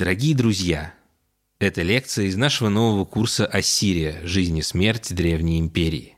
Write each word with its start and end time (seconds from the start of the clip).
Дорогие 0.00 0.34
друзья, 0.34 0.94
это 1.58 1.82
лекция 1.82 2.24
из 2.24 2.34
нашего 2.34 2.70
нового 2.70 3.04
курса 3.04 3.44
«Ассирия. 3.44 4.18
Жизнь 4.24 4.56
и 4.56 4.62
смерть 4.62 5.14
Древней 5.14 5.60
империи». 5.60 6.16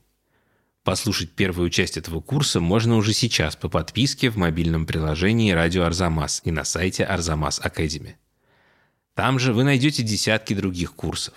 Послушать 0.84 1.32
первую 1.32 1.68
часть 1.68 1.96
этого 1.96 2.20
курса 2.20 2.60
можно 2.60 2.94
уже 2.94 3.12
сейчас 3.12 3.56
по 3.56 3.68
подписке 3.68 4.30
в 4.30 4.36
мобильном 4.36 4.86
приложении 4.86 5.50
«Радио 5.50 5.82
Арзамас» 5.82 6.42
и 6.44 6.52
на 6.52 6.62
сайте 6.62 7.02
Арзамас 7.02 7.58
Академи. 7.58 8.18
Там 9.14 9.40
же 9.40 9.52
вы 9.52 9.64
найдете 9.64 10.04
десятки 10.04 10.54
других 10.54 10.94
курсов. 10.94 11.34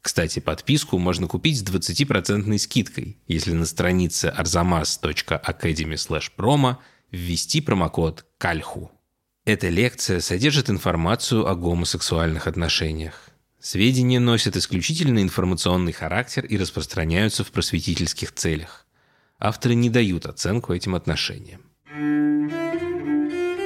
Кстати, 0.00 0.38
подписку 0.38 0.96
можно 0.96 1.26
купить 1.26 1.58
с 1.58 1.62
20% 1.62 2.56
скидкой, 2.56 3.18
если 3.28 3.52
на 3.52 3.66
странице 3.66 4.32
arzamas.academy/promo 4.34 6.76
ввести 7.10 7.60
промокод 7.60 8.24
«Кальху». 8.38 8.90
Эта 9.44 9.68
лекция 9.68 10.20
содержит 10.20 10.70
информацию 10.70 11.46
о 11.46 11.54
гомосексуальных 11.54 12.46
отношениях. 12.46 13.28
Сведения 13.60 14.18
носят 14.18 14.56
исключительно 14.56 15.20
информационный 15.20 15.92
характер 15.92 16.46
и 16.46 16.56
распространяются 16.56 17.44
в 17.44 17.50
просветительских 17.50 18.32
целях. 18.32 18.86
Авторы 19.38 19.74
не 19.74 19.90
дают 19.90 20.24
оценку 20.24 20.72
этим 20.72 20.94
отношениям. 20.94 21.60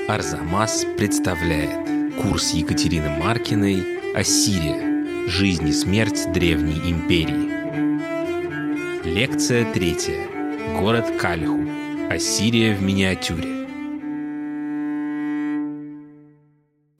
Арзамас 0.08 0.84
представляет 0.96 2.22
курс 2.22 2.50
Екатерины 2.50 3.10
Маркиной 3.10 4.14
«Ассирия. 4.16 5.28
Жизнь 5.28 5.68
и 5.68 5.72
смерть 5.72 6.32
Древней 6.32 6.90
империи». 6.90 7.48
Лекция 9.04 9.72
третья. 9.72 10.26
Город 10.80 11.06
Кальху. 11.20 11.60
Ассирия 12.10 12.74
в 12.74 12.82
миниатюре. 12.82 13.57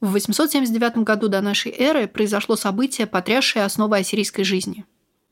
В 0.00 0.12
879 0.12 0.98
году 0.98 1.28
до 1.28 1.40
нашей 1.40 1.72
эры 1.72 2.06
произошло 2.06 2.54
событие, 2.54 3.08
потрясшее 3.08 3.64
основы 3.64 3.98
ассирийской 3.98 4.44
жизни. 4.44 4.84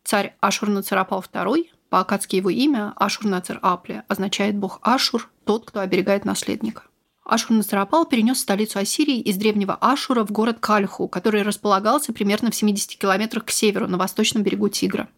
Царь 0.03 0.35
Ашур-Нацарапал 0.41 1.25
II, 1.33 1.67
по-акадски 1.89 2.37
его 2.37 2.51
имя 2.51 2.93
Ашур-Нацар-Апле, 2.97 4.03
означает 4.09 4.57
бог 4.57 4.81
Ашур, 4.83 5.31
тот, 5.45 5.67
кто 5.67 5.81
оберегает 5.81 6.25
наследника. 6.25 6.83
Ашур-Нацарапал 7.25 8.07
перенес 8.07 8.41
столицу 8.41 8.81
Ассирии 8.81 9.21
из 9.21 9.37
древнего 9.37 9.77
Ашура 9.81 10.25
в 10.25 10.33
город 10.33 10.59
Кальху, 10.59 11.07
который 11.07 11.43
располагался 11.43 12.13
примерно 12.13 12.51
в 12.51 12.57
70 12.57 12.99
километрах 12.99 13.45
к 13.45 13.51
северу, 13.51 13.87
на 13.87 13.99
восточном 13.99 14.43
берегу 14.43 14.69
Тигра. 14.69 15.09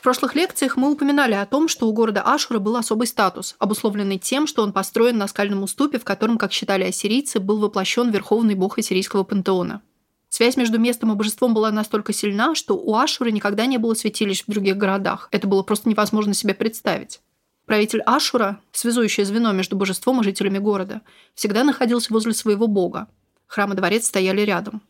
В 0.00 0.02
прошлых 0.02 0.34
лекциях 0.34 0.78
мы 0.78 0.90
упоминали 0.90 1.34
о 1.34 1.44
том, 1.44 1.68
что 1.68 1.86
у 1.86 1.92
города 1.92 2.22
Ашура 2.22 2.58
был 2.58 2.74
особый 2.76 3.06
статус, 3.06 3.54
обусловленный 3.58 4.16
тем, 4.16 4.46
что 4.46 4.62
он 4.62 4.72
построен 4.72 5.18
на 5.18 5.28
скальном 5.28 5.62
уступе, 5.62 5.98
в 5.98 6.04
котором, 6.04 6.38
как 6.38 6.54
считали 6.54 6.84
ассирийцы, 6.84 7.38
был 7.38 7.58
воплощен 7.58 8.08
верховный 8.08 8.54
бог 8.54 8.78
ассирийского 8.78 9.24
пантеона. 9.24 9.82
Связь 10.30 10.56
между 10.56 10.78
местом 10.78 11.12
и 11.12 11.16
божеством 11.16 11.52
была 11.52 11.70
настолько 11.70 12.14
сильна, 12.14 12.54
что 12.54 12.78
у 12.78 12.96
Ашура 12.96 13.28
никогда 13.28 13.66
не 13.66 13.76
было 13.76 13.92
святилищ 13.92 14.44
в 14.46 14.50
других 14.50 14.78
городах. 14.78 15.28
Это 15.32 15.46
было 15.46 15.62
просто 15.62 15.90
невозможно 15.90 16.32
себе 16.32 16.54
представить. 16.54 17.20
Правитель 17.66 18.00
Ашура, 18.06 18.58
связующее 18.72 19.26
звено 19.26 19.52
между 19.52 19.76
божеством 19.76 20.22
и 20.22 20.24
жителями 20.24 20.56
города, 20.56 21.02
всегда 21.34 21.62
находился 21.62 22.10
возле 22.10 22.32
своего 22.32 22.68
бога. 22.68 23.08
Храм 23.46 23.74
и 23.74 23.76
дворец 23.76 24.06
стояли 24.06 24.40
рядом. 24.40 24.80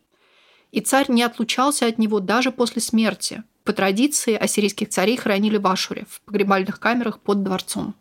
И 0.71 0.79
царь 0.79 1.07
не 1.11 1.21
отлучался 1.21 1.87
от 1.87 1.97
него 1.97 2.21
даже 2.21 2.53
после 2.53 2.81
смерти, 2.81 3.43
по 3.71 3.75
традиции, 3.75 4.35
ассирийских 4.35 4.89
царей 4.89 5.15
хоронили 5.15 5.55
в 5.55 5.65
Ашуре, 5.65 6.05
в 6.09 6.19
погребальных 6.23 6.77
камерах 6.77 7.21
под 7.21 7.41
дворцом. 7.43 7.95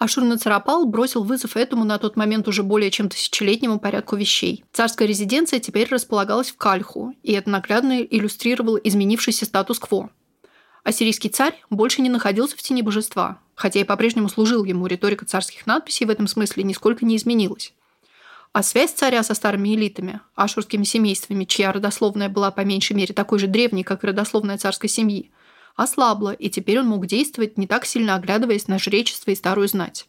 Ашур-Нацарапал 0.00 0.84
бросил 0.84 1.22
вызов 1.22 1.56
этому 1.56 1.84
на 1.84 1.98
тот 1.98 2.16
момент 2.16 2.48
уже 2.48 2.64
более 2.64 2.90
чем 2.90 3.08
тысячелетнему 3.08 3.78
порядку 3.78 4.16
вещей. 4.16 4.64
Царская 4.72 5.06
резиденция 5.06 5.60
теперь 5.60 5.86
располагалась 5.88 6.50
в 6.50 6.56
Кальху, 6.56 7.14
и 7.22 7.30
это 7.30 7.50
наглядно 7.50 8.02
иллюстрировало 8.02 8.78
изменившийся 8.78 9.46
статус-кво. 9.46 10.10
Ассирийский 10.82 11.30
царь 11.30 11.62
больше 11.70 12.02
не 12.02 12.08
находился 12.08 12.56
в 12.56 12.62
тени 12.62 12.82
божества, 12.82 13.38
хотя 13.54 13.78
и 13.78 13.84
по-прежнему 13.84 14.28
служил 14.28 14.64
ему, 14.64 14.88
риторика 14.88 15.24
царских 15.24 15.66
надписей 15.66 16.06
в 16.06 16.10
этом 16.10 16.26
смысле 16.26 16.64
нисколько 16.64 17.04
не 17.04 17.14
изменилась. 17.16 17.72
А 18.52 18.64
связь 18.64 18.92
царя 18.92 19.22
со 19.22 19.34
старыми 19.34 19.74
элитами, 19.74 20.20
ашурскими 20.34 20.82
семействами, 20.82 21.44
чья 21.44 21.72
родословная 21.72 22.28
была 22.28 22.50
по 22.50 22.62
меньшей 22.62 22.94
мере 22.94 23.14
такой 23.14 23.38
же 23.38 23.46
древней, 23.46 23.84
как 23.84 24.02
родословная 24.02 24.58
царской 24.58 24.88
семьи, 24.88 25.30
ослабла, 25.76 26.32
и 26.32 26.50
теперь 26.50 26.80
он 26.80 26.88
мог 26.88 27.06
действовать, 27.06 27.56
не 27.58 27.68
так 27.68 27.86
сильно 27.86 28.16
оглядываясь 28.16 28.66
на 28.66 28.78
жречество 28.78 29.30
и 29.30 29.36
старую 29.36 29.68
знать. 29.68 30.08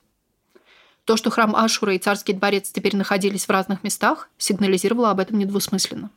То, 1.05 1.17
что 1.17 1.29
храм 1.29 1.55
Ашура 1.55 1.93
и 1.93 1.99
царский 1.99 2.33
дворец 2.33 2.71
теперь 2.71 2.95
находились 2.95 3.45
в 3.45 3.49
разных 3.49 3.83
местах, 3.83 4.29
сигнализировало 4.37 5.11
об 5.11 5.19
этом 5.19 5.37
недвусмысленно. 5.37 6.09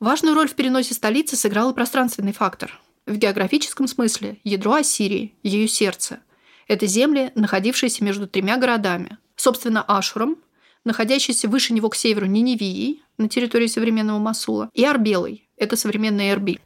Важную 0.00 0.34
роль 0.34 0.48
в 0.48 0.54
переносе 0.54 0.94
столицы 0.94 1.36
сыграл 1.36 1.70
и 1.70 1.74
пространственный 1.74 2.32
фактор. 2.32 2.80
В 3.06 3.16
географическом 3.16 3.86
смысле 3.86 4.38
ядро 4.42 4.74
Ассирии, 4.74 5.36
ее 5.44 5.68
сердце– 5.68 6.20
это 6.68 6.86
земли, 6.86 7.30
находившиеся 7.34 8.02
между 8.02 8.26
тремя 8.26 8.56
городами. 8.56 9.18
Собственно, 9.36 9.82
Ашуром, 9.82 10.36
находящийся 10.84 11.48
выше 11.48 11.72
него 11.72 11.88
к 11.88 11.96
северу 11.96 12.26
Ниневией, 12.26 13.02
на 13.18 13.28
территории 13.28 13.66
современного 13.66 14.18
Масула, 14.18 14.70
и 14.72 14.84
Арбелой, 14.84 15.48
это 15.56 15.76
современный 15.76 16.30
Эрбиль. 16.30 16.60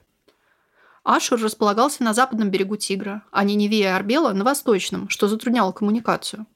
Ашур 1.05 1.41
располагался 1.41 2.03
на 2.03 2.15
западном 2.15 2.51
берегу 2.51 2.77
Тигра, 2.77 3.23
а 3.31 3.45
Ниневия 3.45 3.91
и 3.91 3.93
Арбела– 3.93 4.33
на 4.35 4.43
восточном, 4.43 5.09
что 5.09 5.29
затрудняло 5.29 5.71
коммуникацию. 5.71 6.47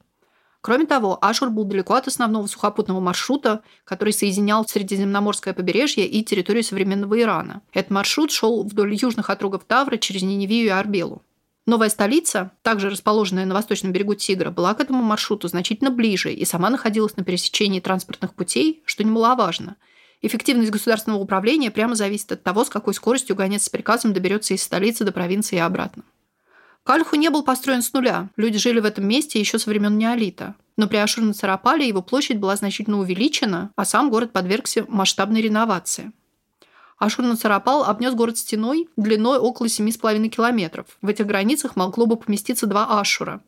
Кроме 0.61 0.85
того, 0.85 1.17
Ашур 1.21 1.49
был 1.49 1.63
далеко 1.63 1.95
от 1.95 2.07
основного 2.07 2.45
сухопутного 2.47 2.99
маршрута, 2.99 3.63
который 3.83 4.13
соединял 4.13 4.67
Средиземноморское 4.67 5.53
побережье 5.53 6.05
и 6.05 6.23
территорию 6.23 6.63
современного 6.63 7.19
Ирана. 7.19 7.61
Этот 7.73 7.91
маршрут 7.91 8.31
шел 8.31 8.63
вдоль 8.63 8.93
южных 8.93 9.29
отрогов 9.29 9.63
Тавра 9.65 9.97
через 9.97 10.21
Ниневию 10.21 10.65
и 10.65 10.69
Арбелу. 10.69 11.23
Новая 11.67 11.89
столица, 11.89 12.51
также 12.63 12.89
расположенная 12.89 13.45
на 13.45 13.53
восточном 13.53 13.91
берегу 13.91 14.15
Тигра, 14.15 14.49
была 14.49 14.73
к 14.73 14.79
этому 14.79 15.03
маршруту 15.03 15.47
значительно 15.47 15.91
ближе 15.91 16.33
и 16.33 16.43
сама 16.43 16.71
находилась 16.71 17.15
на 17.17 17.23
пересечении 17.23 17.79
транспортных 17.79 18.33
путей, 18.33 18.81
что 18.85 19.03
немаловажно. 19.03 19.75
Эффективность 20.23 20.71
государственного 20.71 21.19
управления 21.19 21.69
прямо 21.69 21.95
зависит 21.95 22.31
от 22.31 22.43
того, 22.43 22.65
с 22.65 22.69
какой 22.69 22.95
скоростью 22.95 23.35
гонец 23.35 23.63
с 23.63 23.69
приказом 23.69 24.13
доберется 24.13 24.55
из 24.55 24.63
столицы 24.63 25.03
до 25.03 25.11
провинции 25.11 25.57
и 25.57 25.59
обратно. 25.59 26.03
Кальху 26.83 27.15
не 27.15 27.29
был 27.29 27.43
построен 27.43 27.83
с 27.83 27.93
нуля. 27.93 28.29
Люди 28.37 28.57
жили 28.57 28.79
в 28.79 28.85
этом 28.85 29.07
месте 29.07 29.39
еще 29.39 29.59
со 29.59 29.69
времен 29.69 29.97
неолита. 29.97 30.55
Но 30.77 30.87
при 30.87 30.97
Ашур-Нацарапале 30.97 31.87
его 31.87 32.01
площадь 32.01 32.39
была 32.39 32.55
значительно 32.55 32.97
увеличена, 32.97 33.71
а 33.75 33.85
сам 33.85 34.09
город 34.09 34.31
подвергся 34.31 34.85
масштабной 34.87 35.41
реновации. 35.41 36.11
Ашур-Нацарапал 37.01 37.83
обнес 37.83 38.13
город 38.13 38.37
стеной 38.37 38.87
длиной 38.95 39.39
около 39.39 39.65
7,5 39.65 40.27
километров. 40.27 40.85
В 41.01 41.07
этих 41.07 41.25
границах 41.25 41.75
могло 41.75 42.05
бы 42.05 42.15
поместиться 42.15 42.67
два 42.67 42.99
Ашура. 42.99 43.41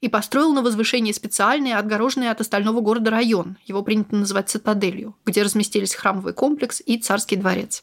И 0.00 0.08
построил 0.08 0.52
на 0.52 0.62
возвышении 0.62 1.10
специальный, 1.10 1.74
отгороженный 1.74 2.30
от 2.30 2.40
остального 2.40 2.80
города 2.80 3.10
район, 3.10 3.56
его 3.64 3.82
принято 3.82 4.14
называть 4.14 4.50
цитаделью, 4.50 5.16
где 5.26 5.42
разместились 5.42 5.96
храмовый 5.96 6.32
комплекс 6.32 6.80
и 6.84 6.96
царский 6.96 7.34
дворец. 7.34 7.82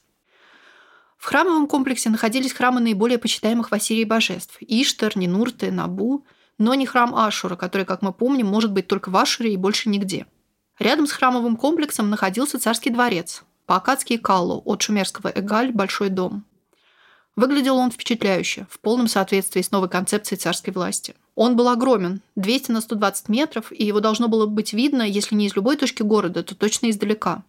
В 1.18 1.26
храмовом 1.26 1.68
комплексе 1.68 2.10
находились 2.10 2.54
храмы 2.54 2.80
наиболее 2.80 3.18
почитаемых 3.18 3.72
в 3.72 3.74
Ассирии 3.74 4.06
божеств– 4.06 4.56
Иштар, 4.62 5.18
Нинурты, 5.18 5.70
Набу, 5.70 6.26
но 6.58 6.76
не 6.76 6.86
храм 6.86 7.14
Ашура, 7.14 7.58
который, 7.58 7.86
как 7.86 8.02
мы 8.02 8.14
помним, 8.14 8.48
может 8.48 8.72
быть 8.72 8.88
только 8.88 9.10
в 9.10 9.18
Ашуре 9.18 9.54
и 9.54 9.58
больше 9.58 9.90
нигде. 9.90 10.28
Рядом 10.78 11.08
с 11.08 11.12
храмовым 11.12 11.58
комплексом 11.58 12.10
находился 12.10 12.58
царский 12.58 12.90
дворец, 12.90 13.44
по-акадски 13.70 14.18
Каллу, 14.18 14.64
от 14.66 14.82
шумерского 14.82 15.28
Эгаль– 15.28 15.72
большой 15.74 16.10
дом. 16.10 16.44
Выглядел 17.36 17.78
он 17.78 17.92
впечатляюще, 17.92 18.66
в 18.68 18.80
полном 18.80 19.08
соответствии 19.08 19.62
с 19.62 19.70
новой 19.70 19.90
концепцией 19.90 20.40
царской 20.40 20.74
власти. 20.74 21.14
Он 21.36 21.56
был 21.56 21.70
огромен, 21.70 22.24
200 22.36 22.72
на 22.72 22.82
120 22.82 23.30
метров, 23.30 23.72
и 23.72 23.86
его 23.86 24.00
должно 24.00 24.28
было 24.28 24.48
быть 24.48 24.74
видно, 24.74 25.04
если 25.04 25.36
не 25.36 25.46
из 25.46 25.56
любой 25.56 25.78
точки 25.78 26.02
города, 26.02 26.42
то 26.42 26.56
точно 26.56 26.90
издалека 26.90 27.44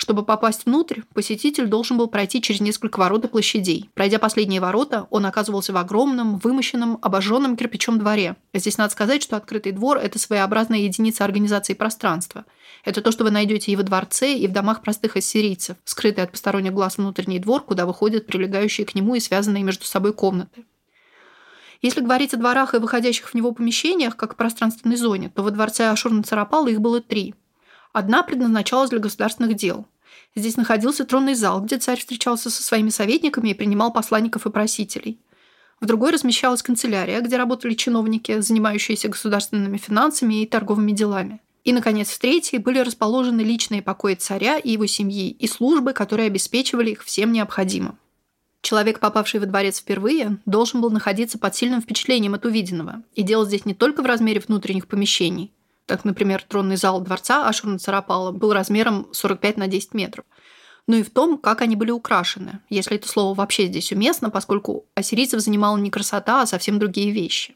чтобы 0.00 0.24
попасть 0.24 0.64
внутрь, 0.64 1.02
посетитель 1.12 1.66
должен 1.66 1.98
был 1.98 2.06
пройти 2.06 2.40
через 2.40 2.60
несколько 2.62 2.98
ворот 2.98 3.26
и 3.26 3.28
площадей. 3.28 3.90
Пройдя 3.92 4.18
последние 4.18 4.58
ворота, 4.58 5.06
он 5.10 5.26
оказывался 5.26 5.74
в 5.74 5.76
огромном, 5.76 6.38
вымощенном, 6.38 6.98
обожженном 7.02 7.54
кирпичом 7.54 7.98
дворе. 7.98 8.36
Здесь 8.54 8.78
надо 8.78 8.92
сказать, 8.92 9.22
что 9.22 9.36
открытый 9.36 9.72
двор– 9.72 9.98
это 10.02 10.18
своеобразная 10.18 10.78
единица 10.78 11.22
организации 11.26 11.74
пространства. 11.74 12.46
Это 12.82 13.02
то, 13.02 13.12
что 13.12 13.24
вы 13.24 13.30
найдете 13.30 13.72
и 13.72 13.76
во 13.76 13.82
дворце, 13.82 14.32
и 14.32 14.46
в 14.46 14.52
домах 14.52 14.80
простых 14.80 15.18
ассирийцев, 15.18 15.76
скрытый 15.84 16.24
от 16.24 16.32
посторонних 16.32 16.72
глаз 16.72 16.96
внутренний 16.96 17.38
двор, 17.38 17.62
куда 17.62 17.84
выходят 17.84 18.26
прилегающие 18.26 18.86
к 18.86 18.94
нему 18.94 19.16
и 19.16 19.20
связанные 19.20 19.64
между 19.64 19.84
собой 19.84 20.14
комнаты. 20.14 20.64
Если 21.82 22.00
говорить 22.00 22.32
о 22.32 22.38
дворах 22.38 22.72
и 22.72 22.78
выходящих 22.78 23.28
в 23.28 23.34
него 23.34 23.52
помещениях, 23.52 24.16
как 24.16 24.32
в 24.32 24.36
пространственной 24.36 24.96
зоне, 24.96 25.28
то 25.28 25.42
во 25.42 25.50
дворце 25.50 25.90
Ашур-Нацарапала 25.92 26.68
их 26.68 26.80
было 26.80 27.02
три– 27.02 27.34
Одна 27.92 28.22
предназначалась 28.22 28.90
для 28.90 29.00
государственных 29.00 29.56
дел. 29.56 29.86
Здесь 30.34 30.56
находился 30.56 31.04
тронный 31.04 31.34
зал, 31.34 31.60
где 31.60 31.78
царь 31.78 31.98
встречался 31.98 32.50
со 32.50 32.62
своими 32.62 32.90
советниками 32.90 33.50
и 33.50 33.54
принимал 33.54 33.92
посланников 33.92 34.46
и 34.46 34.50
просителей. 34.50 35.20
В 35.80 35.86
другой 35.86 36.12
размещалась 36.12 36.62
канцелярия, 36.62 37.20
где 37.20 37.36
работали 37.36 37.74
чиновники, 37.74 38.40
занимающиеся 38.40 39.08
государственными 39.08 39.78
финансами 39.78 40.42
и 40.42 40.46
торговыми 40.46 40.92
делами. 40.92 41.40
И, 41.64 41.72
наконец, 41.72 42.10
в 42.10 42.18
третьей 42.18 42.58
были 42.58 42.78
расположены 42.78 43.40
личные 43.40 43.82
покои 43.82 44.14
царя 44.14 44.58
и 44.58 44.70
его 44.70 44.86
семьи 44.86 45.30
и 45.30 45.46
службы, 45.46 45.92
которые 45.92 46.26
обеспечивали 46.26 46.90
их 46.90 47.02
всем 47.04 47.32
необходимым. 47.32 47.98
Человек, 48.62 49.00
попавший 49.00 49.40
во 49.40 49.46
дворец 49.46 49.80
впервые, 49.80 50.38
должен 50.44 50.80
был 50.80 50.90
находиться 50.90 51.38
под 51.38 51.56
сильным 51.56 51.80
впечатлением 51.80 52.34
от 52.34 52.44
увиденного. 52.44 53.02
И 53.14 53.22
дело 53.22 53.46
здесь 53.46 53.64
не 53.64 53.74
только 53.74 54.02
в 54.02 54.06
размере 54.06 54.40
внутренних 54.40 54.86
помещений. 54.86 55.50
Так, 55.90 56.04
например, 56.04 56.44
тронный 56.46 56.76
зал 56.76 57.00
дворца 57.00 57.50
Ашурна-Царапала 57.50 58.30
был 58.30 58.52
размером 58.52 59.08
45 59.10 59.56
на 59.56 59.66
10 59.66 59.94
метров– 59.94 60.24
но 60.86 60.96
и 60.96 61.04
в 61.04 61.10
том, 61.10 61.38
как 61.38 61.60
они 61.62 61.76
были 61.76 61.92
украшены, 61.92 62.58
если 62.68 62.96
это 62.96 63.06
слово 63.06 63.34
вообще 63.34 63.68
здесь 63.68 63.92
уместно, 63.92 64.28
поскольку 64.28 64.86
ассирийцев 64.96 65.40
занимала 65.40 65.76
не 65.76 65.88
красота, 65.88 66.42
а 66.42 66.46
совсем 66.46 66.80
другие 66.80 67.12
вещи. 67.12 67.54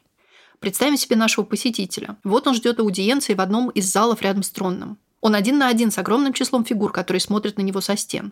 Представим 0.59 0.95
себе 0.95 1.17
нашего 1.17 1.43
посетителя. 1.43 2.15
Вот 2.23 2.47
он 2.47 2.53
ждет 2.53 2.79
аудиенции 2.79 3.33
в 3.33 3.41
одном 3.41 3.71
из 3.71 3.91
залов 3.91 4.21
рядом 4.21 4.41
с 4.41 4.49
тронным. 4.51 4.97
Он 5.19 5.35
один 5.35 5.57
на 5.57 5.67
один 5.67 5.91
с 5.91 5.97
огромным 5.97 6.31
числом 6.31 6.63
фигур, 6.63 6.93
которые 6.93 7.19
смотрят 7.19 7.57
на 7.57 7.61
него 7.61 7.81
со 7.81 7.97
стен. 7.97 8.31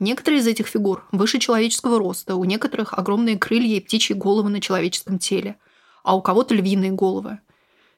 Некоторые 0.00 0.40
из 0.40 0.48
этих 0.48 0.66
фигур 0.66 1.06
выше 1.12 1.38
человеческого 1.38 2.00
роста, 2.00 2.34
у 2.34 2.44
некоторых 2.44 2.92
огромные 2.92 3.38
крылья 3.38 3.76
и 3.76 3.80
птичьи 3.80 4.16
головы 4.16 4.50
на 4.50 4.60
человеческом 4.60 5.20
теле, 5.20 5.56
а 6.02 6.16
у 6.16 6.22
кого-то 6.22 6.54
львиные 6.54 6.90
головы. 6.90 7.38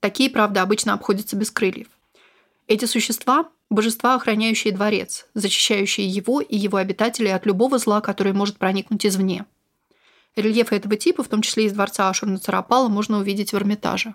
Такие, 0.07 0.31
правда, 0.31 0.63
обычно 0.63 0.93
обходятся 0.93 1.35
без 1.35 1.51
крыльев. 1.51 1.89
Эти 2.69 2.85
существа 2.85 3.49
Божества, 3.71 4.15
охраняющие 4.15 4.73
дворец, 4.73 5.27
защищающие 5.35 6.07
его 6.07 6.41
и 6.41 6.57
его 6.57 6.79
обитателей 6.79 7.35
от 7.35 7.45
любого 7.45 7.79
зла, 7.79 8.01
которое 8.01 8.33
может 8.33 8.57
проникнуть 8.57 9.05
извне. 9.05 9.47
Рельефы 10.37 10.77
этого 10.77 10.95
типа, 10.95 11.25
в 11.25 11.29
том 11.29 11.43
числе 11.43 11.65
из 11.65 11.73
дворца 11.73 12.09
Ашур-Нацарапала, 12.09 12.87
можно 12.87 13.19
увидеть 13.19 13.53
в 13.53 13.57
Эрмитаже. 13.57 14.15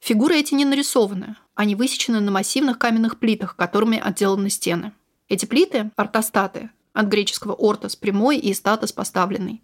Фигуры 0.00 0.36
эти 0.40 0.54
не 0.54 0.64
нарисованы, 0.64 1.36
они 1.54 1.76
высечены 1.76 2.18
на 2.18 2.32
массивных 2.32 2.76
каменных 2.76 3.20
плитах, 3.20 3.54
которыми 3.54 3.96
отделаны 3.96 4.50
стены. 4.50 4.90
Эти 5.28 5.46
плиты– 5.46 5.92
ортостаты, 5.94 6.70
от 6.94 7.06
греческого 7.06 7.52
«ортос»– 7.52 7.94
прямой 7.94 8.38
и 8.38 8.52
«статос»– 8.54 8.90
поставленный, 8.92 9.62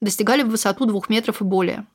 достигали 0.00 0.42
в 0.42 0.48
высоту 0.48 0.84
двух 0.84 1.08
метров 1.08 1.42
и 1.42 1.44
более– 1.44 1.86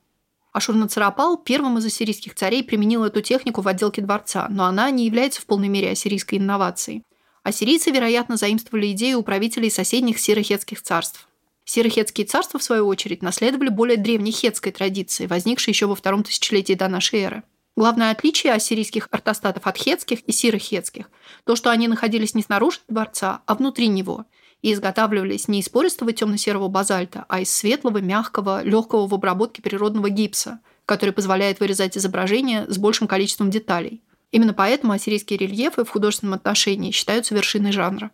Ашурнацарапал 0.52 1.38
первым 1.38 1.78
из 1.78 1.86
ассирийских 1.86 2.34
царей 2.34 2.64
применил 2.64 3.04
эту 3.04 3.22
технику 3.22 3.62
в 3.62 3.68
отделке 3.68 4.02
дворца, 4.02 4.48
но 4.50 4.66
она 4.66 4.90
не 4.90 5.06
является 5.06 5.42
в 5.42 5.46
полной 5.46 5.68
мере 5.68 5.92
ассирийской 5.92 6.40
инновацией. 6.40 7.04
Ассирийцы, 7.44 7.92
вероятно, 7.92 8.36
заимствовали 8.36 8.92
идею 8.92 9.20
у 9.20 9.24
правителей 9.24 9.70
соседних 9.70 10.20
сирохетских 10.20 10.82
царств. 10.82 11.28
Сирохетские 11.66 12.26
царства, 12.26 12.60
в 12.60 12.64
свою 12.64 12.88
очередь, 12.88 13.22
наследовали 13.22 13.70
более 13.70 13.98
древней 13.98 14.32
хетской 14.32 14.72
традиции, 14.72 15.28
возникшей 15.28 15.72
еще 15.72 15.86
во 15.86 15.96
втором 15.96 16.24
тысячелетии 16.24 16.74
до 16.74 16.88
нашей 16.88 17.20
эры. 17.20 17.44
Главное 17.76 18.12
отличие 18.12 18.54
ассирийских 18.54 19.08
ортостатов 19.12 19.68
от 19.68 19.78
хетских 19.78 20.22
и 20.22 20.32
сирохетских– 20.32 21.10
то, 21.46 21.56
что 21.56 21.70
они 21.70 21.88
находились 21.88 22.34
не 22.34 22.42
снаружи 22.42 22.80
дворца, 22.88 23.42
а 23.46 23.56
внутри 23.56 23.88
него– 23.88 24.26
и 24.62 24.74
изготавливались 24.74 25.48
не 25.48 25.60
из 25.60 25.70
пористого 25.70 26.12
темно-серого 26.12 26.68
базальта, 26.68 27.26
а 27.30 27.42
из 27.42 27.52
светлого, 27.52 28.00
мягкого, 28.00 28.64
легкого 28.64 29.08
в 29.08 29.14
обработке 29.14 29.62
природного 29.62 30.10
гипса, 30.10 30.60
который 30.86 31.12
позволяет 31.12 31.60
вырезать 31.60 31.98
изображения 31.98 32.66
с 32.68 32.78
большим 32.78 33.08
количеством 33.08 33.50
деталей. 33.50 34.02
Именно 34.32 34.54
поэтому 34.54 34.94
ассирийские 34.94 35.40
рельефы 35.40 35.84
в 35.84 35.90
художественном 35.90 36.36
отношении 36.36 36.92
считаются 36.92 37.34
вершиной 37.34 37.72
жанра. 37.72 38.12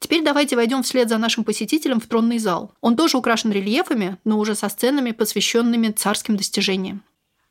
Теперь 0.00 0.22
давайте 0.22 0.56
войдем 0.56 0.82
вслед 0.82 1.08
за 1.08 1.16
нашим 1.16 1.44
посетителем 1.44 2.00
в 2.00 2.06
тронный 2.06 2.38
зал. 2.38 2.74
Он 2.80 2.96
тоже 2.96 3.16
украшен 3.16 3.52
рельефами, 3.52 4.18
но 4.24 4.38
уже 4.38 4.54
со 4.54 4.68
сценами, 4.68 5.12
посвященными 5.12 5.88
царским 5.92 6.36
достижениям. 6.36 7.02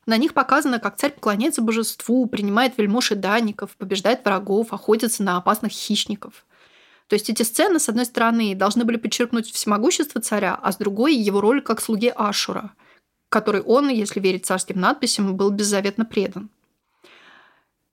На 0.06 0.18
них 0.18 0.34
показано, 0.34 0.78
как 0.78 0.96
царь 0.96 1.12
поклоняется 1.12 1.62
божеству, 1.62 2.26
принимает 2.26 2.76
вельмож 2.76 3.10
и 3.10 3.14
данников, 3.14 3.76
побеждает 3.76 4.24
врагов, 4.24 4.72
охотится 4.72 5.22
на 5.22 5.38
опасных 5.38 5.72
хищников. 5.72 6.44
То 7.08 7.14
есть 7.14 7.28
эти 7.28 7.42
сцены, 7.42 7.78
с 7.78 7.88
одной 7.88 8.06
стороны, 8.06 8.54
должны 8.54 8.84
были 8.84 8.96
подчеркнуть 8.96 9.50
всемогущество 9.50 10.20
царя, 10.20 10.58
а 10.60 10.72
с 10.72 10.76
другой– 10.76 11.14
его 11.16 11.40
роль 11.40 11.60
как 11.60 11.80
слуги 11.80 12.12
Ашура, 12.14 12.72
который 13.28 13.60
он, 13.60 13.88
если 13.88 14.20
верить 14.20 14.46
царским 14.46 14.80
надписям, 14.80 15.36
был 15.36 15.50
беззаветно 15.50 16.04
предан. 16.04 16.50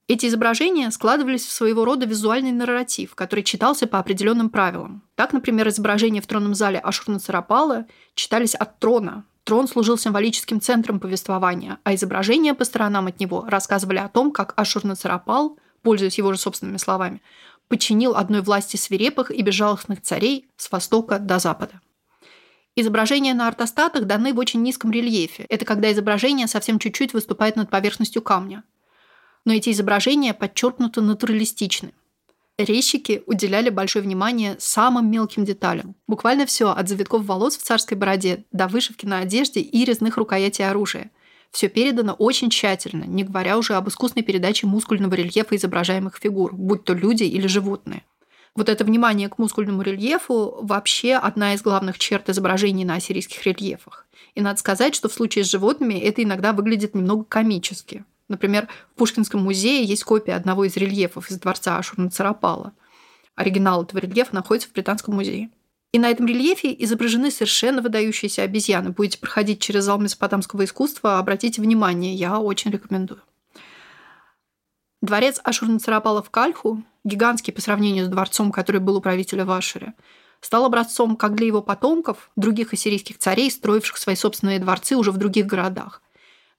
Эти 0.08 0.26
изображения 0.26 0.92
складывались 0.92 1.46
в 1.46 1.52
своего 1.52 1.86
рода 1.86 2.06
визуальный 2.06 2.52
нарратив, 2.52 3.16
который 3.16 3.44
читался 3.44 3.88
по 3.88 3.98
определенным 3.98 4.50
правилам. 4.50 5.04
Так, 5.16 5.32
например, 5.32 5.70
изображения 5.70 6.22
в 6.22 6.28
тронном 6.28 6.54
зале 6.54 6.82
Ашурна-Царапала 6.84 7.86
читались 8.14 8.54
от 8.54 8.78
трона. 8.80 9.24
Трон 9.46 9.70
служил 9.70 9.98
символическим 9.98 10.60
центром 10.60 11.00
повествования, 11.00 11.80
а 11.84 11.96
изображения 11.96 12.54
по 12.54 12.66
сторонам 12.66 13.08
от 13.08 13.20
него 13.20 13.46
рассказывали 13.48 14.00
о 14.00 14.10
том, 14.10 14.32
как 14.32 14.54
Ашурна-Царапал, 14.58 15.58
пользуясь 15.82 16.18
его 16.18 16.34
же 16.34 16.40
собственными 16.40 16.78
словами, 16.78 17.22
подчинил 17.72 18.18
одной 18.18 18.42
власти 18.42 18.76
свирепых 18.76 19.32
и 19.32 19.42
безжалостных 19.42 20.02
царей 20.02 20.46
с 20.58 20.70
востока 20.70 21.20
до 21.20 21.40
запада. 21.40 21.80
Изображения 22.76 23.34
на 23.34 23.48
ортостатах 23.48 24.04
даны 24.04 24.34
в 24.34 24.40
очень 24.40 24.62
низком 24.62 24.92
рельефе. 24.92 25.46
Это 25.48 25.64
когда 25.64 25.90
изображение 25.94 26.48
совсем 26.48 26.80
чуть-чуть 26.80 27.14
выступает 27.14 27.56
над 27.56 27.70
поверхностью 27.70 28.22
камня. 28.22 28.66
Но 29.46 29.54
эти 29.54 29.70
изображения 29.70 30.34
подчеркнуто 30.34 31.02
натуралистичны. 31.02 31.94
Резчики 32.58 33.24
уделяли 33.26 33.70
большое 33.70 34.04
внимание 34.04 34.58
самым 34.60 35.10
мелким 35.10 35.46
деталям. 35.46 35.96
Буквально 36.08 36.46
все, 36.46 36.72
от 36.72 36.90
завитков 36.90 37.26
волос 37.26 37.56
в 37.56 37.64
царской 37.64 37.98
бороде 37.98 38.44
до 38.52 38.68
вышивки 38.68 39.06
на 39.06 39.20
одежде 39.20 39.62
и 39.62 39.86
резных 39.86 40.18
рукоятей 40.18 40.70
оружия– 40.70 41.10
все 41.52 41.68
передано 41.68 42.14
очень 42.14 42.50
тщательно, 42.50 43.04
не 43.04 43.24
говоря 43.24 43.58
уже 43.58 43.76
об 43.76 43.88
искусной 43.90 44.24
передаче 44.24 44.68
мускульного 44.68 45.14
рельефа 45.14 45.56
изображаемых 45.56 46.18
фигур, 46.18 46.54
будь 46.54 46.86
то 46.86 46.94
люди 46.94 47.24
или 47.24 47.48
животные. 47.48 48.04
Вот 48.56 48.68
это 48.68 48.84
внимание 48.84 49.30
к 49.30 49.38
мускульному 49.38 49.82
рельефу 49.82 50.60
вообще 50.62 51.16
одна 51.16 51.54
из 51.54 51.62
главных 51.62 52.00
черт 52.00 52.30
изображений 52.30 52.84
на 52.84 52.96
ассирийских 52.96 53.46
рельефах. 53.46 54.08
И 54.36 54.42
надо 54.42 54.60
сказать, 54.60 54.96
что 54.96 55.10
в 55.10 55.14
случае 55.14 55.44
с 55.44 55.52
животными 55.52 55.94
это 55.94 56.24
иногда 56.24 56.54
выглядит 56.54 56.96
немного 56.96 57.24
комически. 57.24 58.06
Например, 58.28 58.68
в 58.94 58.98
Пушкинском 58.98 59.42
музее 59.42 59.84
есть 59.84 60.04
копия 60.06 60.36
одного 60.36 60.66
из 60.66 60.78
рельефов 60.78 61.30
из 61.30 61.40
дворца 61.40 61.78
Ашурна-Царапала. 61.78 62.72
Оригинал 63.36 63.84
этого 63.84 64.00
рельефа 64.00 64.34
находится 64.36 64.70
в 64.70 64.74
Британском 64.74 65.16
музее. 65.16 65.50
И 65.92 66.00
на 66.00 66.10
этом 66.10 66.26
рельефе 66.26 66.74
изображены 66.80 67.32
совершенно 67.32 67.82
выдающиеся 67.82 68.44
обезьяны. 68.44 68.92
Будете 68.92 69.18
проходить 69.18 69.60
через 69.60 69.84
зал 69.84 70.00
месопотамского 70.00 70.64
искусства, 70.64 71.20
обратите 71.20 71.62
внимание, 71.62 72.16
я 72.16 72.40
очень 72.40 72.72
рекомендую. 72.72 73.22
Дворец 75.02 75.42
Ашурнацарапала 75.44 76.22
в 76.22 76.30
Кальху, 76.30 76.84
гигантский 77.04 77.52
по 77.52 77.60
сравнению 77.60 78.06
с 78.06 78.10
дворцом, 78.10 78.52
который 78.52 78.80
был 78.80 78.98
у 78.98 79.02
правителя 79.02 79.46
в 79.46 79.52
Ашуре, 79.52 79.94
стал 80.40 80.66
образцом 80.66 81.16
как 81.16 81.36
для 81.36 81.48
его 81.48 81.62
потомков, 81.62 82.30
других 82.36 82.72
ассирийских 82.72 83.18
царей, 83.18 83.52
строивших 83.52 83.98
свои 83.98 84.16
собственные 84.16 84.60
дворцы 84.60 84.96
уже 84.96 85.12
в 85.12 85.18
других 85.18 85.46
городах, 85.46 86.02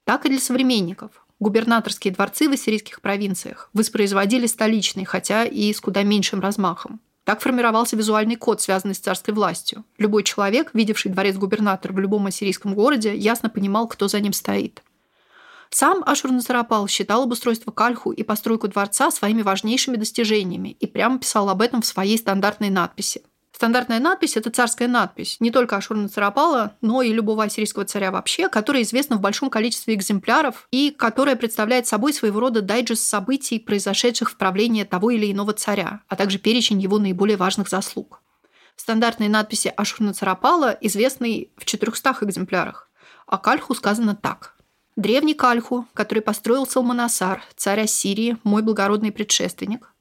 так 0.03 0.25
и 0.25 0.29
для 0.29 0.39
современников. 0.39 1.25
Губернаторские 1.39 2.13
дворцы 2.13 2.47
в 2.47 2.53
ассирийских 2.53 3.01
провинциях 3.01 3.69
воспроизводили 3.73 4.45
столичные, 4.45 5.05
хотя 5.05 5.43
и 5.45 5.73
с 5.73 5.81
куда 5.81 6.03
меньшим 6.03 6.39
размахом. 6.39 7.01
Так 7.23 7.41
формировался 7.41 7.95
визуальный 7.95 8.35
код, 8.35 8.61
связанный 8.61 8.95
с 8.95 8.99
царской 8.99 9.33
властью. 9.33 9.85
Любой 9.97 10.23
человек, 10.23 10.71
видевший 10.73 11.11
дворец 11.11 11.37
губернатора 11.37 11.93
в 11.93 11.99
любом 11.99 12.25
ассирийском 12.25 12.75
городе, 12.75 13.15
ясно 13.15 13.49
понимал, 13.49 13.87
кто 13.87 14.07
за 14.07 14.19
ним 14.19 14.33
стоит. 14.33 14.83
Сам 15.69 16.03
Ашур-Назарапал 16.03 16.87
считал 16.87 17.23
обустройство 17.23 17.71
Кальху 17.71 18.11
и 18.11 18.23
постройку 18.23 18.67
дворца 18.67 19.09
своими 19.09 19.41
важнейшими 19.41 19.95
достижениями 19.95 20.69
и 20.79 20.85
прямо 20.85 21.17
писал 21.17 21.49
об 21.49 21.61
этом 21.61 21.81
в 21.81 21.85
своей 21.85 22.17
стандартной 22.17 22.69
надписи– 22.69 23.23
Стандартная 23.63 24.01
надпись– 24.01 24.35
это 24.35 24.49
царская 24.49 24.89
надпись 24.89 25.37
не 25.39 25.49
только 25.49 25.77
Ашурна 25.77 26.09
Царапала, 26.09 26.75
но 26.81 27.01
и 27.01 27.13
любого 27.13 27.45
ассирийского 27.45 27.85
царя 27.85 28.11
вообще, 28.11 28.49
которая 28.49 28.83
известна 28.83 29.15
в 29.15 29.21
большом 29.21 29.49
количестве 29.49 29.93
экземпляров 29.93 30.67
и 30.69 30.91
которая 30.91 31.37
представляет 31.37 31.87
собой 31.87 32.11
своего 32.11 32.41
рода 32.41 32.61
дайджест 32.61 33.03
событий, 33.03 33.59
произошедших 33.59 34.31
в 34.31 34.35
правлении 34.35 34.83
того 34.83 35.11
или 35.11 35.31
иного 35.31 35.53
царя, 35.53 36.01
а 36.09 36.17
также 36.17 36.39
перечень 36.39 36.81
его 36.81 36.99
наиболее 36.99 37.37
важных 37.37 37.69
заслуг. 37.69 38.21
Стандартные 38.75 39.29
надписи 39.29 39.71
Ашурна 39.77 40.13
Царапала 40.13 40.77
известны 40.81 41.47
в 41.55 41.63
400 41.63 42.17
экземплярах. 42.19 42.89
О 43.27 43.37
Кальху 43.37 43.75
сказано 43.75 44.13
так. 44.13 44.57
Древний 44.97 45.35
Кальху, 45.35 45.87
который 45.93 46.19
построил 46.19 46.67
Салманасар, 46.67 47.41
царь 47.55 47.83
Ассирии, 47.83 48.35
мой 48.43 48.61
благородный 48.61 49.13
предшественник. 49.13 49.93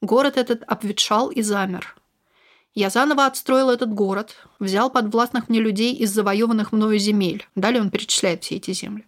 Город 0.00 0.36
этот 0.36 0.64
обветшал 0.66 1.30
и 1.30 1.42
замер– 1.42 1.94
я 2.74 2.90
заново 2.90 3.26
отстроил 3.26 3.70
этот 3.70 3.92
город, 3.94 4.34
взял 4.58 4.90
подвластных 4.90 5.48
мне 5.48 5.60
людей 5.60 5.94
из 5.94 6.10
завоеванных 6.10 6.72
мною 6.72 6.98
земель. 6.98 7.46
Далее 7.54 7.80
он 7.80 7.90
перечисляет 7.90 8.42
все 8.42 8.56
эти 8.56 8.72
земли. 8.72 9.06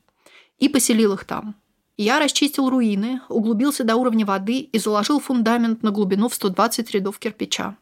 И 0.59 0.69
поселил 0.69 1.15
их 1.15 1.25
там. 1.25 1.57
Я 1.97 2.21
расчистил 2.21 2.71
руины, 2.71 3.23
углубился 3.29 3.83
до 3.83 3.97
уровня 3.97 4.25
воды 4.25 4.59
и 4.61 4.79
заложил 4.79 5.19
фундамент 5.19 5.83
на 5.83 5.91
глубину 5.91 6.29
в 6.29 6.35
120 6.35 6.91
рядов 6.93 7.19
кирпича. 7.19 7.77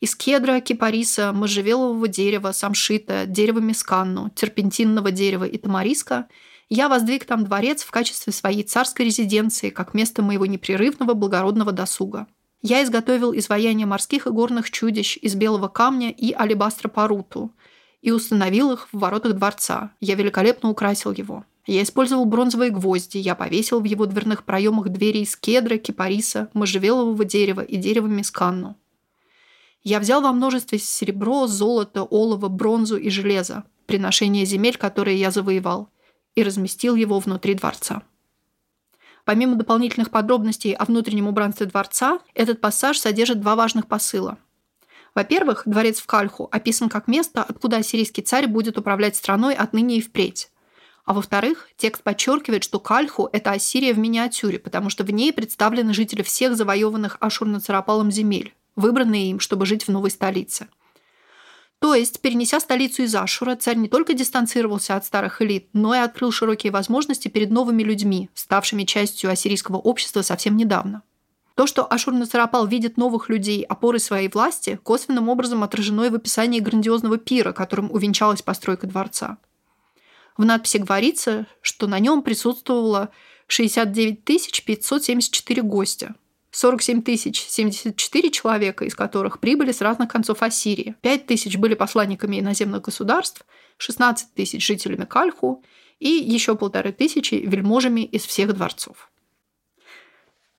Из 0.00 0.14
кедра, 0.14 0.60
кипариса, 0.60 1.32
можжевелового 1.32 2.06
дерева, 2.06 2.52
самшита, 2.52 3.24
дерева 3.26 3.58
месканну, 3.58 4.30
терпентинного 4.30 5.10
дерева 5.10 5.44
и 5.44 5.58
тамариска 5.58 6.28
Я 6.68 6.88
воздвиг 6.88 7.24
там 7.24 7.44
дворец 7.44 7.82
в 7.82 7.90
качестве 7.90 8.32
своей 8.32 8.62
царской 8.62 9.06
резиденции, 9.06 9.70
как 9.70 9.94
место 9.94 10.22
моего 10.22 10.46
непрерывного 10.46 11.14
благородного 11.14 11.72
досуга. 11.72 12.26
Я 12.66 12.82
изготовил 12.82 13.36
изваяния 13.36 13.84
морских 13.84 14.26
и 14.26 14.30
горных 14.30 14.70
чудищ 14.70 15.18
из 15.20 15.34
белого 15.34 15.68
камня 15.68 16.10
и 16.10 16.32
алебастра 16.32 16.88
паруту 16.88 17.52
и 18.00 18.10
установил 18.10 18.72
их 18.72 18.88
в 18.90 18.98
воротах 18.98 19.34
дворца. 19.34 19.90
Я 20.00 20.14
великолепно 20.14 20.70
украсил 20.70 21.12
его. 21.12 21.44
Я 21.66 21.82
использовал 21.82 22.24
бронзовые 22.24 22.70
гвозди, 22.70 23.18
я 23.18 23.34
повесил 23.34 23.80
в 23.80 23.84
его 23.84 24.06
дверных 24.06 24.44
проемах 24.44 24.88
двери 24.88 25.18
из 25.18 25.36
кедра, 25.36 25.76
кипариса, 25.76 26.48
можжевелового 26.54 27.26
дерева 27.26 27.60
и 27.60 27.76
дерева 27.76 28.06
мисканну. 28.06 28.78
Я 29.82 30.00
взял 30.00 30.22
во 30.22 30.32
множестве 30.32 30.78
серебро, 30.78 31.46
золото, 31.46 32.02
олово, 32.02 32.48
бронзу 32.48 32.96
и 32.96 33.10
железо, 33.10 33.64
приношение 33.84 34.46
земель, 34.46 34.78
которые 34.78 35.20
я 35.20 35.30
завоевал, 35.30 35.90
и 36.34 36.42
разместил 36.42 36.94
его 36.94 37.18
внутри 37.18 37.52
дворца. 37.52 38.04
Помимо 39.24 39.56
дополнительных 39.56 40.10
подробностей 40.10 40.74
о 40.74 40.84
внутреннем 40.84 41.28
убранстве 41.28 41.66
дворца, 41.66 42.18
этот 42.34 42.60
пассаж 42.60 42.98
содержит 42.98 43.40
два 43.40 43.56
важных 43.56 43.86
посыла. 43.86 44.38
Во-первых, 45.14 45.62
дворец 45.64 46.00
в 46.00 46.06
Кальху 46.06 46.48
описан 46.50 46.88
как 46.88 47.08
место, 47.08 47.42
откуда 47.42 47.78
ассирийский 47.78 48.22
царь 48.22 48.46
будет 48.46 48.76
управлять 48.76 49.16
страной 49.16 49.54
отныне 49.54 49.98
и 49.98 50.00
впредь. 50.02 50.50
А 51.04 51.12
во-вторых, 51.12 51.68
текст 51.76 52.02
подчеркивает, 52.02 52.64
что 52.64 52.80
Кальху– 52.80 53.28
это 53.32 53.52
Ассирия 53.52 53.92
в 53.92 53.98
миниатюре, 53.98 54.58
потому 54.58 54.90
что 54.90 55.04
в 55.04 55.10
ней 55.10 55.32
представлены 55.32 55.94
жители 55.94 56.22
всех 56.22 56.56
завоеванных 56.56 57.18
Ашурно-Царапалом 57.20 58.10
земель, 58.10 58.54
выбранные 58.74 59.30
им, 59.30 59.40
чтобы 59.40 59.66
жить 59.66 59.86
в 59.86 59.90
новой 59.90 60.10
столице. 60.10 60.68
То 61.84 61.94
есть, 61.94 62.22
перенеся 62.22 62.60
столицу 62.60 63.02
из 63.02 63.14
Ашура, 63.14 63.56
царь 63.56 63.76
не 63.76 63.90
только 63.90 64.14
дистанцировался 64.14 64.96
от 64.96 65.04
старых 65.04 65.42
элит, 65.42 65.68
но 65.74 65.94
и 65.94 65.98
открыл 65.98 66.32
широкие 66.32 66.72
возможности 66.72 67.28
перед 67.28 67.50
новыми 67.50 67.82
людьми, 67.82 68.30
ставшими 68.32 68.84
частью 68.84 69.28
ассирийского 69.28 69.76
общества 69.76 70.22
совсем 70.22 70.56
недавно. 70.56 71.02
То, 71.54 71.66
что 71.66 71.86
Ашур-Насарапал 71.86 72.66
видит 72.66 72.96
новых 72.96 73.28
людей 73.28 73.64
опорой 73.64 74.00
своей 74.00 74.30
власти, 74.30 74.80
косвенным 74.82 75.28
образом 75.28 75.62
отражено 75.62 76.04
и 76.04 76.08
в 76.08 76.14
описании 76.14 76.58
грандиозного 76.58 77.18
пира, 77.18 77.52
которым 77.52 77.92
увенчалась 77.92 78.40
постройка 78.40 78.86
дворца– 78.86 79.36
в 80.36 80.44
надписи 80.44 80.78
говорится, 80.78 81.46
что 81.60 81.86
на 81.86 82.00
нем 82.00 82.22
присутствовало 82.22 83.10
69 83.46 84.24
574 84.64 85.62
гостя. 85.62 86.14
47 86.54 87.02
074 87.04 88.30
человека, 88.30 88.84
из 88.84 88.94
которых 88.94 89.40
прибыли 89.40 89.72
с 89.72 89.80
разных 89.80 90.08
концов 90.08 90.40
Ассирии. 90.40 90.94
5 91.00 91.26
тысяч 91.26 91.56
были 91.56 91.74
посланниками 91.74 92.38
иноземных 92.38 92.82
государств, 92.82 93.44
16 93.78 94.34
тысяч 94.34 94.64
жителями 94.64 95.04
Кальху 95.04 95.64
и 95.98 96.08
еще 96.08 96.54
полторы 96.54 96.92
тысячи 96.92 97.34
вельможами 97.34 98.02
из 98.02 98.24
всех 98.24 98.54
дворцов. 98.54 99.10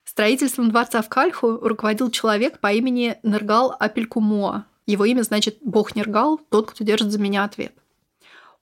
Строительством 0.04 0.70
дворца 0.70 1.00
в 1.00 1.08
Кальху 1.08 1.56
руководил 1.62 2.10
человек 2.10 2.60
по 2.60 2.72
имени 2.72 3.16
Нергал 3.22 3.74
Апелькумуа. 3.78 4.66
Его 4.84 5.06
имя 5.06 5.22
значит 5.22 5.58
«Бог 5.62 5.96
Нергал, 5.96 6.38
тот, 6.50 6.70
кто 6.70 6.84
держит 6.84 7.10
за 7.10 7.18
меня 7.18 7.44
ответ». 7.44 7.72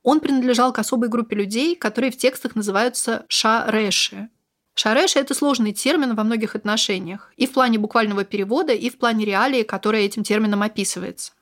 Он 0.04 0.20
принадлежал 0.20 0.72
к 0.72 0.78
особой 0.78 1.08
группе 1.08 1.34
людей, 1.34 1.74
которые 1.74 2.12
в 2.12 2.16
текстах 2.16 2.54
называются 2.54 3.24
шареши. 3.28 4.28
Шареши– 4.74 5.18
это 5.20 5.34
сложный 5.34 5.72
термин 5.72 6.14
во 6.14 6.24
многих 6.24 6.56
отношениях, 6.56 7.32
и 7.36 7.46
в 7.46 7.52
плане 7.52 7.78
буквального 7.78 8.24
перевода, 8.24 8.72
и 8.72 8.90
в 8.90 8.98
плане 8.98 9.24
реалии, 9.24 9.62
которая 9.62 10.02
этим 10.02 10.24
термином 10.24 10.62
описывается. 10.62 11.32